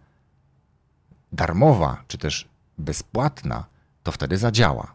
darmowa 1.32 2.02
czy 2.08 2.18
też 2.18 2.49
bezpłatna, 2.78 3.75
to 4.06 4.12
wtedy 4.12 4.36
zadziała. 4.36 4.94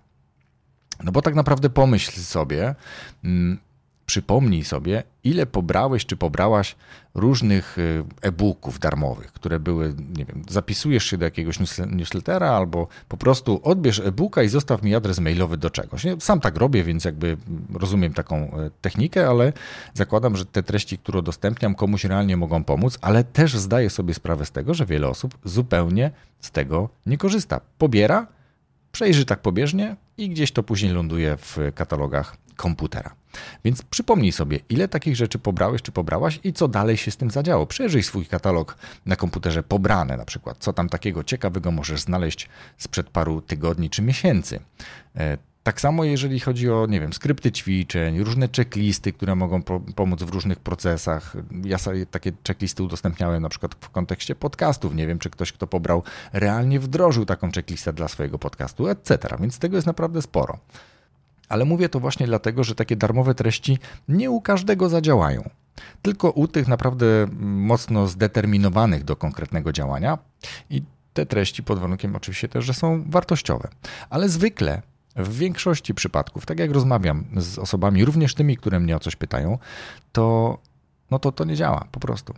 No 1.03 1.11
bo 1.11 1.21
tak 1.21 1.35
naprawdę 1.35 1.69
pomyśl 1.69 2.21
sobie, 2.21 2.75
mm, 3.23 3.57
przypomnij 4.05 4.63
sobie, 4.63 5.03
ile 5.23 5.45
pobrałeś 5.45 6.05
czy 6.05 6.15
pobrałaś 6.17 6.75
różnych 7.13 7.77
y, 7.77 8.03
e-booków 8.21 8.79
darmowych, 8.79 9.31
które 9.31 9.59
były, 9.59 9.95
nie 10.17 10.25
wiem, 10.25 10.43
zapisujesz 10.49 11.05
się 11.05 11.17
do 11.17 11.25
jakiegoś 11.25 11.59
newslettera 11.87 12.49
albo 12.49 12.87
po 13.07 13.17
prostu 13.17 13.59
odbierz 13.63 13.99
e-booka 13.99 14.43
i 14.43 14.49
zostaw 14.49 14.83
mi 14.83 14.95
adres 14.95 15.19
mailowy 15.19 15.57
do 15.57 15.69
czegoś. 15.69 16.05
Sam 16.19 16.39
tak 16.39 16.57
robię, 16.57 16.83
więc 16.83 17.05
jakby 17.05 17.37
rozumiem 17.73 18.13
taką 18.13 18.35
e, 18.35 18.71
technikę, 18.81 19.29
ale 19.29 19.53
zakładam, 19.93 20.37
że 20.37 20.45
te 20.45 20.63
treści, 20.63 20.97
które 20.97 21.19
udostępniam, 21.19 21.75
komuś 21.75 22.03
realnie 22.03 22.37
mogą 22.37 22.63
pomóc, 22.63 22.97
ale 23.01 23.23
też 23.23 23.57
zdaję 23.57 23.89
sobie 23.89 24.13
sprawę 24.13 24.45
z 24.45 24.51
tego, 24.51 24.73
że 24.73 24.85
wiele 24.85 25.07
osób 25.07 25.37
zupełnie 25.45 26.11
z 26.39 26.51
tego 26.51 26.89
nie 27.05 27.17
korzysta. 27.17 27.61
Pobiera, 27.77 28.27
przejrzy 28.91 29.25
tak 29.25 29.39
pobieżnie 29.41 29.95
i 30.17 30.29
gdzieś 30.29 30.51
to 30.51 30.63
później 30.63 30.91
ląduje 30.91 31.37
w 31.37 31.57
katalogach 31.75 32.37
komputera. 32.55 33.15
Więc 33.65 33.81
przypomnij 33.81 34.31
sobie, 34.31 34.59
ile 34.69 34.87
takich 34.87 35.15
rzeczy 35.15 35.39
pobrałeś 35.39 35.81
czy 35.81 35.91
pobrałaś 35.91 36.39
i 36.43 36.53
co 36.53 36.67
dalej 36.67 36.97
się 36.97 37.11
z 37.11 37.17
tym 37.17 37.31
zadziało. 37.31 37.65
Przejrzyj 37.65 38.03
swój 38.03 38.25
katalog 38.25 38.77
na 39.05 39.15
komputerze 39.15 39.63
pobrane 39.63 40.17
na 40.17 40.25
przykład, 40.25 40.57
co 40.59 40.73
tam 40.73 40.89
takiego 40.89 41.23
ciekawego 41.23 41.71
możesz 41.71 42.01
znaleźć 42.01 42.49
sprzed 42.77 43.09
paru 43.09 43.41
tygodni 43.41 43.89
czy 43.89 44.01
miesięcy. 44.01 44.59
Tak 45.63 45.81
samo 45.81 46.03
jeżeli 46.03 46.39
chodzi 46.39 46.69
o, 46.69 46.85
nie 46.85 46.99
wiem, 46.99 47.13
skrypty 47.13 47.51
ćwiczeń, 47.51 48.23
różne 48.23 48.49
checklisty, 48.55 49.13
które 49.13 49.35
mogą 49.35 49.63
po 49.63 49.79
pomóc 49.79 50.23
w 50.23 50.29
różnych 50.29 50.59
procesach. 50.59 51.35
Ja 51.63 51.77
sobie 51.77 52.05
takie 52.05 52.31
checklisty 52.47 52.83
udostępniałem 52.83 53.43
na 53.43 53.49
przykład 53.49 53.75
w 53.79 53.89
kontekście 53.89 54.35
podcastów. 54.35 54.95
Nie 54.95 55.07
wiem, 55.07 55.19
czy 55.19 55.29
ktoś, 55.29 55.51
kto 55.51 55.67
pobrał, 55.67 56.03
realnie 56.33 56.79
wdrożył 56.79 57.25
taką 57.25 57.51
checklistę 57.51 57.93
dla 57.93 58.07
swojego 58.07 58.39
podcastu, 58.39 58.87
etc. 58.87 59.17
Więc 59.39 59.59
tego 59.59 59.75
jest 59.75 59.87
naprawdę 59.87 60.21
sporo 60.21 60.59
ale 61.51 61.65
mówię 61.65 61.89
to 61.89 61.99
właśnie 61.99 62.27
dlatego, 62.27 62.63
że 62.63 62.75
takie 62.75 62.95
darmowe 62.95 63.35
treści 63.35 63.77
nie 64.07 64.31
u 64.31 64.41
każdego 64.41 64.89
zadziałają. 64.89 65.49
Tylko 66.01 66.29
u 66.29 66.47
tych 66.47 66.67
naprawdę 66.67 67.27
mocno 67.41 68.07
zdeterminowanych 68.07 69.03
do 69.03 69.15
konkretnego 69.15 69.71
działania 69.71 70.17
i 70.69 70.83
te 71.13 71.25
treści 71.25 71.63
pod 71.63 71.79
warunkiem 71.79 72.15
oczywiście 72.15 72.49
też, 72.49 72.65
że 72.65 72.73
są 72.73 73.03
wartościowe. 73.07 73.69
Ale 74.09 74.29
zwykle 74.29 74.81
w 75.15 75.37
większości 75.37 75.93
przypadków, 75.93 76.45
tak 76.45 76.59
jak 76.59 76.71
rozmawiam 76.71 77.25
z 77.37 77.59
osobami, 77.59 78.05
również 78.05 78.35
tymi, 78.35 78.57
które 78.57 78.79
mnie 78.79 78.95
o 78.95 78.99
coś 78.99 79.15
pytają, 79.15 79.57
to 80.11 80.57
no 81.11 81.19
to, 81.19 81.31
to 81.31 81.45
nie 81.45 81.55
działa 81.55 81.87
po 81.91 81.99
prostu. 81.99 82.33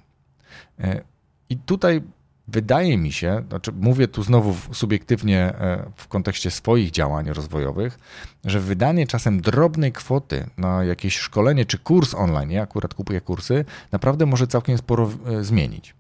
E, 0.80 1.01
I 1.50 1.58
tutaj 1.58 2.01
Wydaje 2.48 2.98
mi 2.98 3.12
się, 3.12 3.44
znaczy 3.50 3.72
mówię 3.72 4.08
tu 4.08 4.24
znowu 4.24 4.56
subiektywnie 4.74 5.39
e, 5.39 5.86
w 5.96 6.08
kontekście 6.08 6.51
swoich 6.51 6.92
działań 6.92 7.30
rozwojowych, 7.30 8.00
że 8.46 8.60
wydanie 8.60 9.08
czasem 9.08 9.42
drobnej 9.42 9.92
kwoty 9.92 10.50
na 10.58 10.84
jakieś 10.84 11.18
szkolenie 11.18 11.65
czy 11.65 11.77
kurs 11.77 12.13
online, 12.15 12.51
ja 12.51 12.62
akurat 12.62 12.94
kupuję 12.94 13.22
kursy, 13.22 13.65
naprawdę 13.92 14.25
może 14.25 14.48
całkiem 14.48 14.77
sporo 14.77 15.12
e, 15.25 15.44
zmienić. 15.44 15.96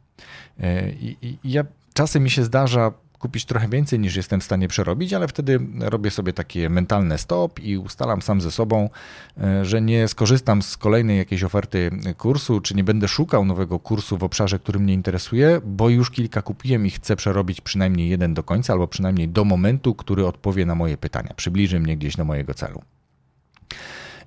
I, 0.99 1.17
i 1.21 1.51
ja 1.51 1.63
czasem 1.93 2.23
mi 2.23 2.29
się 2.29 2.43
zdarza 2.43 2.91
kupić 3.23 3.45
trochę 3.45 3.67
więcej 3.67 3.99
niż 3.99 4.15
jestem 4.15 4.39
w 4.39 4.43
stanie 4.43 4.67
przerobić, 4.67 5.13
ale 5.13 5.27
wtedy 5.27 5.59
robię 5.79 6.11
sobie 6.11 6.33
takie 6.33 6.69
mentalne 6.69 7.17
stop 7.17 7.59
i 7.59 7.77
ustalam 7.77 8.21
sam 8.21 8.41
ze 8.41 8.51
sobą, 8.51 8.89
e, 9.37 9.65
że 9.65 9.81
nie 9.81 10.07
skorzystam 10.07 10.61
z 10.61 10.77
kolejnej 10.77 11.17
jakiejś 11.17 11.43
oferty 11.43 11.91
kursu, 12.17 12.61
czy 12.61 12.75
nie 12.75 12.83
będę 12.83 13.07
szukał 13.07 13.45
nowego 13.45 13.79
kursu 13.79 14.17
w 14.17 14.23
obszarze, 14.23 14.59
który 14.59 14.79
mnie 14.79 14.93
interesuje, 14.93 15.61
bo 15.65 15.89
już 15.89 16.11
kilka 16.11 16.41
kupiłem 16.41 16.85
i 16.85 16.89
chcę 16.89 17.15
przerobić 17.15 17.61
przynajmniej 17.61 18.09
jeden 18.09 18.33
do 18.33 18.43
końca, 18.43 18.73
albo 18.73 18.87
przynajmniej 18.87 19.29
do 19.29 19.45
momentu, 19.45 19.95
który 19.95 20.25
odpowie 20.25 20.65
na 20.65 20.75
moje 20.75 20.97
pytania, 20.97 21.33
przybliży 21.35 21.79
mnie 21.79 21.97
gdzieś 21.97 22.15
do 22.15 22.25
mojego 22.25 22.53
celu. 22.53 22.81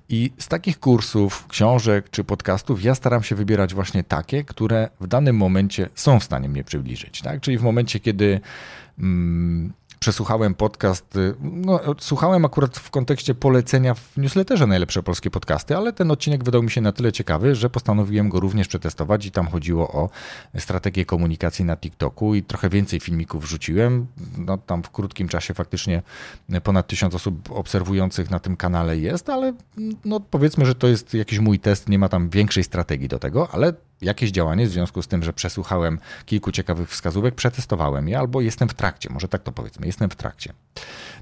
I 0.09 0.31
z 0.37 0.47
takich 0.47 0.79
kursów, 0.79 1.47
książek 1.47 2.09
czy 2.09 2.23
podcastów 2.23 2.83
ja 2.83 2.95
staram 2.95 3.23
się 3.23 3.35
wybierać 3.35 3.73
właśnie 3.73 4.03
takie, 4.03 4.43
które 4.43 4.89
w 4.99 5.07
danym 5.07 5.35
momencie 5.35 5.89
są 5.95 6.19
w 6.19 6.23
stanie 6.23 6.49
mnie 6.49 6.63
przybliżyć. 6.63 7.21
Tak? 7.21 7.41
Czyli 7.41 7.57
w 7.57 7.63
momencie, 7.63 7.99
kiedy 7.99 8.39
mm, 8.99 9.73
przesłuchałem 10.07 10.55
podcast, 10.55 11.15
y, 11.15 11.33
no, 11.41 11.79
słuchałem 11.99 12.45
akurat 12.45 12.77
w 12.77 12.89
kontekście 12.89 13.35
polecenia 13.35 13.93
w 13.93 14.17
newsletterze 14.17 14.67
najlepsze 14.67 15.03
polskie 15.03 15.29
podcasty, 15.29 15.77
ale 15.77 15.93
ten 15.93 16.11
odcinek 16.11 16.43
wydał 16.43 16.63
mi 16.63 16.71
się 16.71 16.81
na 16.81 16.91
tyle 16.91 17.11
ciekawy, 17.11 17.55
że 17.55 17.69
postanowiłem 17.69 18.29
go 18.29 18.39
również 18.39 18.67
przetestować 18.67 19.25
i 19.25 19.31
tam 19.31 19.47
chodziło 19.47 19.91
o 19.91 20.09
strategię 20.57 21.05
komunikacji 21.05 21.65
na 21.65 21.77
TikToku 21.77 22.35
i 22.35 22.43
trochę 22.43 22.69
więcej 22.69 22.99
filmików 22.99 23.43
wrzuciłem. 23.43 24.07
No, 24.37 24.57
tam 24.57 24.83
w 24.83 24.89
krótkim 24.89 25.27
czasie 25.27 25.53
faktycznie 25.53 26.01
ponad 26.63 26.87
tysiąc 26.87 27.15
osób 27.15 27.51
obserwujących 27.51 28.29
na 28.29 28.39
tym 28.39 28.57
kanale 28.57 28.97
jest, 28.97 29.29
ale 29.29 29.53
no, 30.05 30.19
powiedzmy, 30.19 30.65
że 30.65 30.75
to 30.75 30.87
jest 30.87 31.13
jakiś 31.13 31.39
mój 31.39 31.59
test, 31.59 31.89
nie 31.89 31.99
ma 31.99 32.09
tam 32.09 32.29
większej 32.29 32.63
strategii 32.63 33.07
do 33.07 33.19
tego, 33.19 33.47
ale 33.51 33.73
jakieś 34.01 34.31
działanie 34.31 34.65
w 34.65 34.69
związku 34.69 35.01
z 35.01 35.07
tym, 35.07 35.23
że 35.23 35.33
przesłuchałem 35.33 35.99
kilku 36.25 36.51
ciekawych 36.51 36.89
wskazówek, 36.89 37.35
przetestowałem 37.35 38.07
je 38.07 38.19
albo 38.19 38.41
jestem 38.41 38.69
w 38.69 38.73
trakcie, 38.73 39.09
może 39.09 39.27
tak 39.27 39.43
to 39.43 39.51
powiedzmy, 39.51 39.87
jestem 39.87 40.09
w 40.09 40.15
trakcie. 40.15 40.53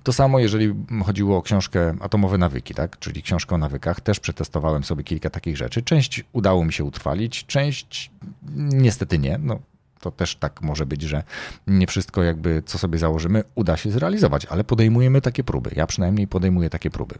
To 0.03 0.13
samo, 0.13 0.39
jeżeli 0.39 0.75
chodziło 1.05 1.37
o 1.37 1.41
książkę 1.41 1.95
Atomowe 1.99 2.37
Nawyki, 2.37 2.73
tak? 2.73 2.99
czyli 2.99 3.23
książkę 3.23 3.55
o 3.55 3.57
nawykach, 3.57 4.01
też 4.01 4.19
przetestowałem 4.19 4.83
sobie 4.83 5.03
kilka 5.03 5.29
takich 5.29 5.57
rzeczy. 5.57 5.81
Część 5.81 6.23
udało 6.33 6.65
mi 6.65 6.73
się 6.73 6.83
utrwalić, 6.83 7.45
część 7.45 8.11
niestety 8.55 9.19
nie. 9.19 9.37
No, 9.37 9.59
to 9.99 10.11
też 10.11 10.35
tak 10.35 10.61
może 10.61 10.85
być, 10.85 11.01
że 11.01 11.23
nie 11.67 11.87
wszystko 11.87 12.23
jakby 12.23 12.63
co 12.65 12.77
sobie 12.77 12.99
założymy 12.99 13.43
uda 13.55 13.77
się 13.77 13.91
zrealizować, 13.91 14.45
ale 14.45 14.63
podejmujemy 14.63 15.21
takie 15.21 15.43
próby. 15.43 15.71
Ja 15.75 15.87
przynajmniej 15.87 16.27
podejmuję 16.27 16.69
takie 16.69 16.89
próby. 16.89 17.15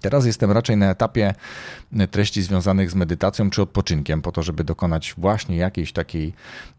Teraz 0.00 0.26
jestem 0.26 0.50
raczej 0.50 0.76
na 0.76 0.90
etapie 0.90 1.34
treści 2.10 2.42
związanych 2.42 2.90
z 2.90 2.94
medytacją 2.94 3.50
czy 3.50 3.62
odpoczynkiem, 3.62 4.22
po 4.22 4.32
to, 4.32 4.42
żeby 4.42 4.64
dokonać 4.64 5.14
właśnie 5.18 5.56
jakiejś 5.56 5.92
takiej 5.92 6.32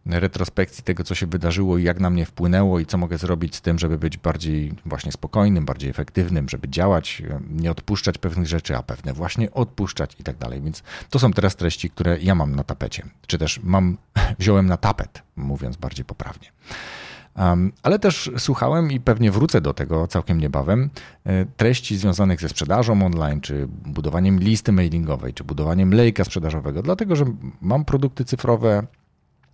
retrospekcji 0.06 0.84
tego, 0.84 1.04
co 1.04 1.16
się 1.16 1.28
wydarzyło 1.28 1.78
i 1.78 1.84
jak 1.84 2.00
na 2.00 2.10
mnie 2.10 2.26
wpłynęło 2.26 2.80
i 2.80 2.86
co 2.86 2.98
mogę 2.98 3.18
zrobić 3.18 3.56
z 3.56 3.62
tym, 3.62 3.80
żeby 3.80 3.98
być 3.98 4.18
bardziej 4.18 4.74
właśnie 4.86 5.12
spokojnym, 5.12 5.66
bardziej 5.66 5.90
efektywnym, 5.90 6.50
żeby 6.50 6.70
działać, 6.70 7.24
nie 7.50 7.72
odpuszczać 7.72 8.18
pewnych 8.18 8.48
rzeczy, 8.48 8.78
a 8.78 8.84
pewne 8.84 9.14
właśnie 9.14 9.52
odpuszczać 9.52 10.16
i 10.20 10.24
tak 10.24 10.38
dalej. 10.38 10.62
Więc 10.62 10.84
to 11.10 11.20
są 11.20 11.34
teraz 11.34 11.56
treści, 11.56 11.90
które 11.90 12.20
ja 12.20 12.36
mam 12.36 12.56
na 12.56 12.64
tapecie, 12.64 13.04
czy 13.28 13.38
też 13.38 13.60
mam, 13.64 13.98
wziąłem 14.40 14.66
na 14.66 14.78
tapet, 14.78 15.22
mówiąc 15.36 15.78
bardziej 15.78 16.06
poprawnie. 16.06 16.52
Ale 17.84 18.00
też 18.00 18.32
słuchałem 18.38 18.92
i 18.92 19.00
pewnie 19.00 19.32
wrócę 19.32 19.62
do 19.62 19.74
tego 19.74 20.08
całkiem 20.08 20.40
niebawem 20.40 20.90
e, 21.26 21.46
treści 21.46 21.98
związanych 21.98 22.42
ze 22.42 22.50
sprzedażą 22.50 23.06
online, 23.06 23.42
czy 23.42 23.68
budowaniem 23.68 24.40
listy 24.40 24.72
mailingowej, 24.72 25.34
czy 25.34 25.44
budowaniem 25.44 25.94
lejka 25.94 26.24
sprzedażowego, 26.24 26.82
dlatego 26.82 27.16
że 27.16 27.26
mam 27.62 27.86
produkty 27.86 28.26
cyfrowe, 28.26 28.88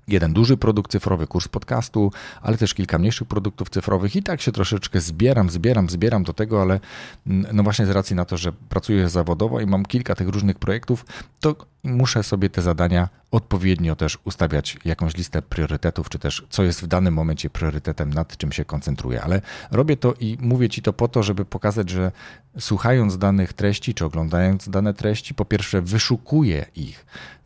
jeden 0.07 0.33
duży 0.33 0.57
produkt 0.57 0.91
cyfrowy, 0.91 1.27
kurs 1.27 1.47
podcastu, 1.47 2.11
ale 2.41 2.57
też 2.57 2.73
kilka 2.73 2.97
mniejszych 2.99 3.27
produktów 3.27 3.69
cyfrowych 3.69 4.15
i 4.15 4.23
tak 4.23 4.41
się 4.41 4.51
troszeczkę 4.51 5.01
zbieram, 5.01 5.49
zbieram, 5.49 5.89
zbieram 5.89 6.23
do 6.23 6.33
tego, 6.33 6.61
ale 6.61 6.79
mm, 7.27 7.55
no 7.55 7.63
właśnie 7.63 7.85
z 7.85 7.89
racji 7.89 8.15
na 8.15 8.25
to, 8.25 8.37
że 8.37 8.51
pracuję 8.51 9.09
zawodowo 9.09 9.61
i 9.61 9.65
mam 9.65 9.85
kilka 9.85 10.15
tych 10.15 10.27
różnych 10.27 10.59
projektów, 10.59 11.05
to 11.39 11.55
muszę 11.83 12.23
sobie 12.23 12.49
te 12.49 12.61
zadania 12.61 13.09
odpowiednio 13.31 13.95
też 13.95 14.17
ustawiać 14.23 14.77
jakąś 14.85 15.17
listę 15.17 15.41
priorytetów, 15.41 16.09
czy 16.09 16.19
też 16.19 16.45
co 16.49 16.63
jest 16.63 16.81
w 16.81 16.87
danym 16.87 17.13
momencie 17.13 17.49
priorytetem, 17.49 18.13
nad 18.13 18.37
czym 18.37 18.51
się 18.51 18.65
koncentruję. 18.65 19.21
Ale 19.21 19.41
robię 19.71 19.97
to 19.97 20.13
i 20.19 20.37
mówię 20.41 20.69
Ci 20.69 20.81
to 20.81 20.93
po 20.93 21.07
to, 21.07 21.23
żeby 21.23 21.45
pokazać, 21.45 21.89
że 21.89 22.11
słuchając 22.59 23.17
danych 23.17 23.53
treści, 23.53 23.93
czy 23.93 24.05
oglądając 24.05 24.69
dane 24.69 24.93
treści, 24.93 25.33
po 25.33 25.45
pierwsze 25.45 25.81
wyszukuję 25.81 26.65
ich 26.75 27.05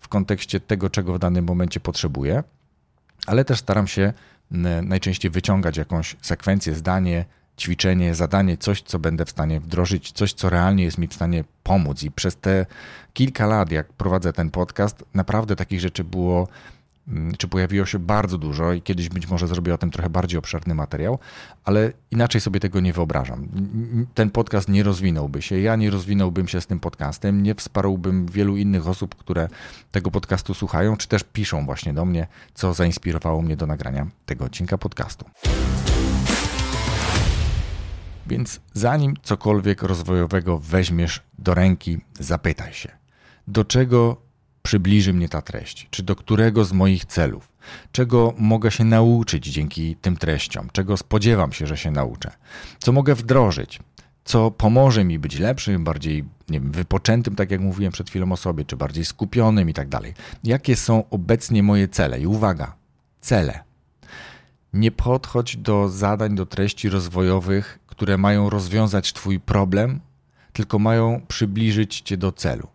w 0.10 0.12
kontekście 0.12 0.60
tego, 0.60 0.90
czego 0.90 1.14
w 1.14 1.20
danym 1.20 1.46
momencie 1.46 1.80
potrzebuję, 1.80 2.44
ale 3.28 3.46
też 3.46 3.60
staram 3.60 3.88
się 3.88 4.14
najczęściej 4.84 5.32
wyciągać 5.32 5.78
jakąś 5.78 6.16
sekwencję, 6.22 6.76
zdanie, 6.76 7.26
ćwiczenie, 7.60 8.16
zadanie, 8.16 8.58
coś, 8.58 8.82
co 8.82 9.00
będę 9.00 9.26
w 9.26 9.30
stanie 9.30 9.60
wdrożyć, 9.60 10.12
coś, 10.12 10.34
co 10.34 10.50
realnie 10.50 10.84
jest 10.84 10.98
mi 10.98 11.08
w 11.08 11.14
stanie 11.14 11.44
pomóc. 11.64 12.04
I 12.04 12.12
przez 12.12 12.36
te 12.36 12.66
kilka 13.14 13.48
lat, 13.48 13.72
jak 13.72 13.94
prowadzę 13.94 14.34
ten 14.34 14.52
podcast, 14.52 15.04
naprawdę 15.14 15.56
takich 15.56 15.80
rzeczy 15.80 16.04
było 16.04 16.48
czy 17.38 17.48
pojawiło 17.48 17.86
się 17.86 18.00
bardzo 18.00 18.38
dużo 18.38 18.74
i 18.74 18.82
kiedyś 18.82 19.10
być 19.10 19.28
może 19.28 19.48
zrobię 19.48 19.74
o 19.74 19.78
tym 19.78 19.92
trochę 19.92 20.10
bardziej 20.10 20.40
obszerny 20.40 20.76
materiał, 20.76 21.20
ale 21.66 21.92
inaczej 22.12 22.42
sobie 22.42 22.60
tego 22.60 22.80
nie 22.80 22.94
wyobrażam. 22.94 23.48
Ten 24.14 24.30
podcast 24.30 24.70
nie 24.70 24.84
rozwinąłby 24.84 25.42
się, 25.42 25.60
ja 25.60 25.76
nie 25.76 25.90
rozwinąłbym 25.90 26.48
się 26.48 26.62
z 26.62 26.68
tym 26.68 26.80
podcastem, 26.80 27.44
nie 27.44 27.56
wsparłbym 27.56 28.26
wielu 28.26 28.58
innych 28.58 28.88
osób, 28.88 29.16
które 29.16 29.48
tego 29.92 30.12
podcastu 30.12 30.54
słuchają, 30.54 30.98
czy 30.98 31.08
też 31.08 31.24
piszą 31.24 31.66
właśnie 31.66 31.94
do 31.94 32.06
mnie, 32.06 32.28
co 32.54 32.74
zainspirowało 32.74 33.42
mnie 33.42 33.58
do 33.58 33.68
nagrania 33.68 34.08
tego 34.26 34.46
odcinka 34.46 34.78
podcastu. 34.78 35.26
Więc 38.28 38.60
zanim 38.74 39.14
cokolwiek 39.24 39.84
rozwojowego 39.84 40.60
weźmiesz 40.60 41.24
do 41.40 41.54
ręki, 41.54 41.98
zapytaj 42.20 42.74
się, 42.74 42.92
do 43.48 43.66
czego 43.66 44.29
przybliży 44.64 45.14
mnie 45.14 45.30
ta 45.30 45.42
treść, 45.42 45.88
czy 45.92 46.04
do 46.04 46.16
którego 46.16 46.66
z 46.66 46.74
moich 46.74 47.06
celów, 47.06 47.50
czego 47.92 48.34
mogę 48.38 48.72
się 48.72 48.84
nauczyć 48.84 49.46
dzięki 49.46 49.96
tym 49.96 50.18
treściom, 50.18 50.70
czego 50.72 50.98
spodziewam 50.98 51.54
się, 51.54 51.68
że 51.68 51.78
się 51.78 51.92
nauczę, 51.92 52.32
co 52.80 52.92
mogę 52.92 53.16
wdrożyć, 53.16 53.80
co 54.26 54.52
pomoże 54.52 55.04
mi 55.04 55.20
być 55.20 55.40
lepszym, 55.40 55.84
bardziej 55.84 56.24
nie 56.50 56.60
wiem, 56.60 56.72
wypoczętym, 56.72 57.36
tak 57.36 57.52
jak 57.52 57.62
mówiłem 57.62 57.94
przed 57.94 58.10
chwilą 58.10 58.32
o 58.32 58.38
sobie, 58.38 58.66
czy 58.66 58.78
bardziej 58.78 59.06
skupionym 59.06 59.70
i 59.70 59.74
tak 59.74 59.90
dalej. 59.90 60.14
Jakie 60.44 60.76
są 60.76 61.04
obecnie 61.10 61.64
moje 61.64 61.88
cele? 61.88 62.20
I 62.20 62.28
uwaga, 62.28 62.76
cele. 63.22 63.60
Nie 64.74 64.92
podchodź 64.92 65.58
do 65.58 65.90
zadań, 65.90 66.36
do 66.36 66.46
treści 66.46 66.90
rozwojowych, 66.90 67.80
które 67.88 68.18
mają 68.18 68.50
rozwiązać 68.50 69.14
Twój 69.14 69.40
problem, 69.40 70.00
tylko 70.54 70.80
mają 70.80 71.22
przybliżyć 71.28 72.02
Cię 72.02 72.18
do 72.18 72.32
celu 72.32 72.68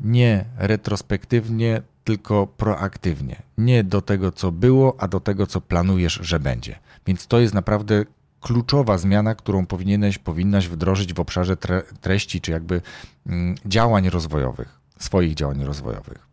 nie 0.00 0.44
retrospektywnie, 0.56 1.82
tylko 2.04 2.46
proaktywnie. 2.46 3.42
Nie 3.58 3.84
do 3.84 4.02
tego, 4.02 4.32
co 4.32 4.52
było, 4.52 4.96
a 4.98 5.08
do 5.08 5.20
tego, 5.20 5.46
co 5.46 5.60
planujesz, 5.60 6.18
że 6.22 6.40
będzie. 6.40 6.78
Więc 7.06 7.26
to 7.26 7.40
jest 7.40 7.54
naprawdę 7.54 8.04
kluczowa 8.40 8.98
zmiana, 8.98 9.34
którą 9.34 9.66
powinieneś, 9.66 10.18
powinnaś 10.18 10.68
wdrożyć 10.68 11.14
w 11.14 11.20
obszarze 11.20 11.56
tre 11.56 11.82
treści, 12.00 12.40
czy 12.40 12.52
jakby 12.52 12.82
mm, 13.26 13.54
działań 13.66 14.10
rozwojowych, 14.10 14.80
swoich 14.98 15.34
działań 15.34 15.64
rozwojowych. 15.64 16.26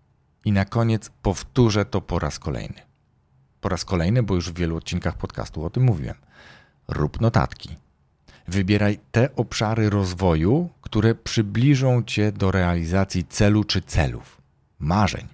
I 0.45 0.51
na 0.51 0.65
koniec 0.65 1.11
powtórzę 1.21 1.85
to 1.85 2.01
po 2.01 2.19
raz 2.19 2.39
kolejny. 2.39 2.81
Po 3.61 3.69
raz 3.69 3.85
kolejny, 3.85 4.23
bo 4.23 4.35
już 4.35 4.51
w 4.51 4.57
wielu 4.57 4.77
odcinkach 4.77 5.17
podcastu 5.17 5.65
o 5.65 5.69
tym 5.69 5.83
mówiłem. 5.83 6.15
Rób 6.87 7.21
notatki 7.21 7.77
Wybieraj 8.47 8.99
te 9.11 9.35
obszary 9.35 9.89
rozwoju, 9.89 10.69
które 10.87 11.15
przybliżą 11.15 12.03
cię 12.03 12.31
do 12.31 12.51
realizacji 12.51 13.23
celu 13.23 13.63
czy 13.63 13.81
celów, 13.81 14.41
marzeń. 14.79 15.27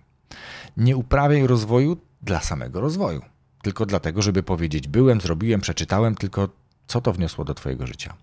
Nie 0.77 0.97
uprawiaj 0.97 1.47
rozwoju 1.47 1.97
dla 2.21 2.41
samego 2.41 2.81
rozwoju, 2.81 3.21
tylko 3.61 3.85
dlatego, 3.85 4.21
żeby 4.21 4.43
powiedzieć: 4.43 4.87
Byłem, 4.87 5.21
zrobiłem, 5.21 5.61
przeczytałem, 5.61 6.15
tylko 6.15 6.49
co 6.87 7.01
to 7.01 7.13
wniosło 7.13 7.45
do 7.45 7.53
Twojego 7.53 7.87
życia. 7.87 8.13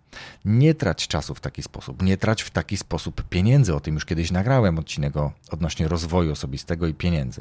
Nie 0.44 0.75
trać 0.75 1.08
czasu 1.08 1.34
w 1.34 1.40
taki 1.40 1.62
sposób, 1.62 2.02
nie 2.02 2.16
trać 2.16 2.42
w 2.42 2.50
taki 2.50 2.76
sposób 2.76 3.22
pieniędzy. 3.22 3.75
O 3.75 3.80
tym 3.80 3.94
już 3.94 4.04
kiedyś 4.04 4.30
nagrałem 4.30 4.78
odcinek 4.78 5.14
odnośnie 5.50 5.88
rozwoju 5.88 6.32
osobistego 6.32 6.87
i 6.87 6.94
pieniędzy. 6.94 7.40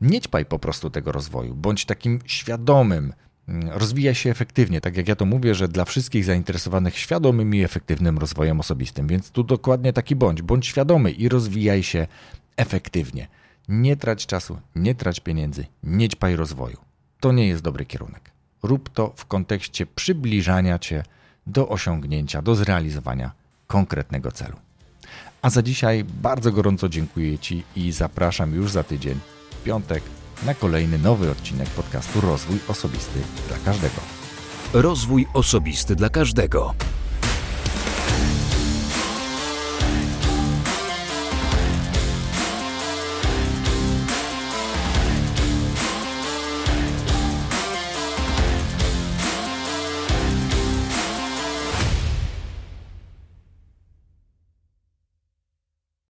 Nie 0.00 0.20
ćpaj 0.20 0.46
po 0.46 0.58
prostu 0.58 0.90
tego 0.90 1.12
rozwoju, 1.12 1.54
bądź 1.54 1.84
takim 1.84 2.20
świadomym, 2.24 3.12
rozwija 3.48 4.14
się 4.14 4.30
efektywnie. 4.30 4.80
Tak 4.80 4.96
jak 4.96 5.08
ja 5.08 5.16
to 5.16 5.24
mówię, 5.24 5.54
że 5.54 5.68
dla 5.68 5.84
wszystkich 5.84 6.24
zainteresowanych 6.24 6.98
świadomym 6.98 7.54
i 7.54 7.62
efektywnym 7.62 8.18
rozwojem 8.18 8.60
osobistym. 8.60 9.06
Więc 9.06 9.30
tu 9.30 9.44
dokładnie 9.44 9.92
taki 9.92 10.16
bądź. 10.16 10.42
Bądź 10.42 10.66
świadomy 10.66 11.10
i 11.10 11.28
rozwijaj 11.28 11.82
się 11.82 12.06
efektywnie. 12.56 13.28
Nie 13.68 13.96
trać 13.96 14.26
czasu, 14.26 14.58
nie 14.76 14.94
trać 14.94 15.20
pieniędzy, 15.20 15.66
nie 15.82 16.08
ćpaj 16.08 16.36
rozwoju. 16.36 16.76
To 17.20 17.32
nie 17.32 17.48
jest 17.48 17.62
dobry 17.62 17.86
kierunek. 17.86 18.30
Rób 18.62 18.88
to 18.88 19.12
w 19.16 19.26
kontekście 19.26 19.86
przybliżania 19.86 20.78
cię 20.78 21.02
do 21.46 21.68
osiągnięcia, 21.68 22.42
do 22.42 22.54
zrealizowania 22.54 23.32
konkretnego 23.66 24.32
celu. 24.32 24.56
A 25.42 25.50
za 25.50 25.62
dzisiaj 25.62 26.04
bardzo 26.04 26.52
gorąco 26.52 26.88
dziękuję 26.88 27.38
Ci 27.38 27.64
i 27.76 27.92
zapraszam 27.92 28.54
już 28.54 28.70
za 28.70 28.84
tydzień, 28.84 29.18
w 29.50 29.62
piątek, 29.62 30.02
na 30.46 30.54
kolejny 30.54 30.98
nowy 30.98 31.30
odcinek 31.30 31.68
podcastu 31.68 32.20
Rozwój 32.20 32.58
Osobisty 32.68 33.20
dla 33.48 33.56
Każdego. 33.64 34.00
Rozwój 34.72 35.26
Osobisty 35.34 35.96
dla 35.96 36.08
Każdego. 36.08 36.74